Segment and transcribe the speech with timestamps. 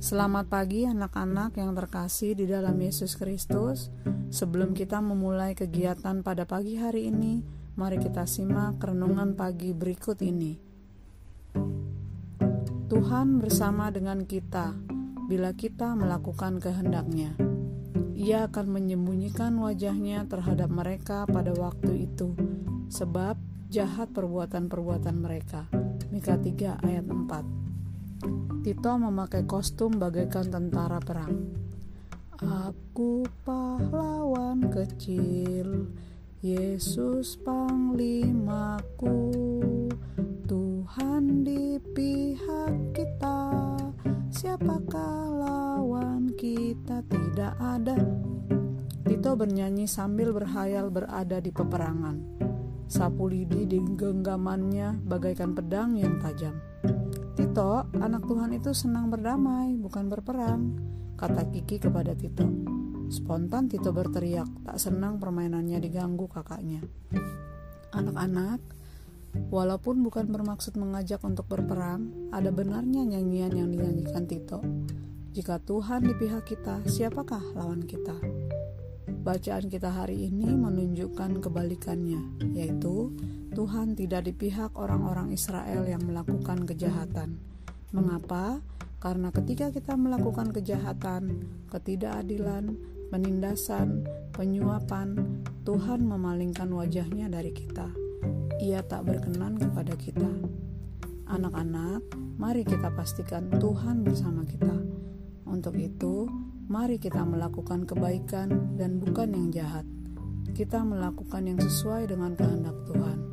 [0.00, 3.92] Selamat pagi anak-anak yang terkasih di dalam Yesus Kristus.
[4.32, 7.44] Sebelum kita memulai kegiatan pada pagi hari ini,
[7.76, 10.56] mari kita simak renungan pagi berikut ini.
[12.88, 14.72] Tuhan bersama dengan kita
[15.28, 17.36] bila kita melakukan kehendaknya.
[18.16, 22.32] Ia akan menyembunyikan wajahnya terhadap mereka pada waktu itu,
[22.88, 23.36] sebab
[23.68, 25.68] jahat perbuatan-perbuatan mereka.
[26.08, 27.69] Mika 3 ayat 4
[28.70, 31.34] Tito memakai kostum bagaikan tentara perang.
[32.38, 35.90] Aku pahlawan kecil,
[36.38, 39.34] Yesus panglimaku,
[40.46, 43.74] Tuhan di pihak kita.
[44.30, 47.98] Siapakah lawan kita tidak ada?
[49.02, 52.22] Tito bernyanyi sambil berhayal berada di peperangan.
[52.86, 56.54] Sapu lidi di genggamannya bagaikan pedang yang tajam.
[57.50, 60.70] Tito, anak Tuhan itu senang berdamai, bukan berperang,
[61.18, 62.46] kata Kiki kepada Tito.
[63.10, 66.78] Spontan Tito berteriak, tak senang permainannya diganggu kakaknya.
[67.90, 68.62] Anak-anak,
[69.50, 74.62] walaupun bukan bermaksud mengajak untuk berperang, ada benarnya nyanyian yang dinyanyikan Tito.
[75.34, 78.14] Jika Tuhan di pihak kita, siapakah lawan kita?
[79.26, 83.10] Bacaan kita hari ini menunjukkan kebalikannya, yaitu
[83.60, 87.36] Tuhan tidak di pihak orang-orang Israel yang melakukan kejahatan.
[87.92, 88.64] Mengapa?
[88.96, 92.80] Karena ketika kita melakukan kejahatan, ketidakadilan,
[93.12, 97.92] penindasan, penyuapan, Tuhan memalingkan wajahnya dari kita.
[98.64, 100.32] Ia tak berkenan kepada kita.
[101.28, 102.00] Anak-anak,
[102.40, 104.72] mari kita pastikan Tuhan bersama kita.
[105.44, 106.32] Untuk itu,
[106.64, 109.84] mari kita melakukan kebaikan dan bukan yang jahat.
[110.56, 113.29] Kita melakukan yang sesuai dengan kehendak Tuhan.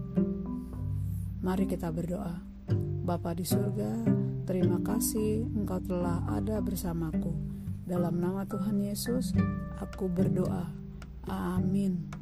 [1.48, 2.44] Mari kita berdoa.
[3.08, 4.03] Bapa di surga,
[4.44, 7.31] terima kasih Engkau telah ada bersamaku.
[7.88, 9.31] Dalam nama Tuhan Yesus,
[9.80, 10.68] aku berdoa.
[11.24, 12.16] Amin.